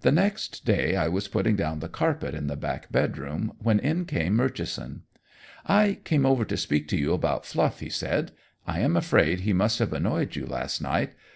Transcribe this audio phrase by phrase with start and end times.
[0.00, 4.04] The next day I was putting down the carpet in the back bedroom, when in
[4.04, 5.02] came Murchison.
[5.64, 8.32] "I came over to speak to you about Fluff," he said.
[8.66, 11.12] "I am afraid he must have annoyed you last night.